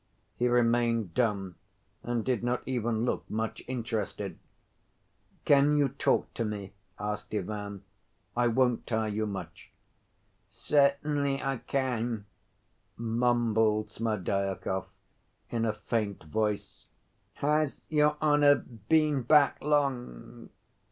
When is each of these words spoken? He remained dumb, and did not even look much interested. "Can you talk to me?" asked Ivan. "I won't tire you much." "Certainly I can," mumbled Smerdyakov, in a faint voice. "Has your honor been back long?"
He 0.35 0.47
remained 0.47 1.13
dumb, 1.13 1.57
and 2.01 2.25
did 2.25 2.43
not 2.43 2.63
even 2.65 3.05
look 3.05 3.29
much 3.29 3.61
interested. 3.67 4.39
"Can 5.45 5.77
you 5.77 5.89
talk 5.89 6.33
to 6.33 6.43
me?" 6.43 6.73
asked 6.97 7.31
Ivan. 7.35 7.83
"I 8.35 8.47
won't 8.47 8.87
tire 8.87 9.09
you 9.09 9.27
much." 9.27 9.69
"Certainly 10.49 11.43
I 11.43 11.57
can," 11.57 12.25
mumbled 12.97 13.91
Smerdyakov, 13.91 14.87
in 15.51 15.65
a 15.65 15.73
faint 15.73 16.23
voice. 16.23 16.87
"Has 17.35 17.83
your 17.87 18.17
honor 18.21 18.55
been 18.55 19.21
back 19.21 19.61
long?" 19.61 20.49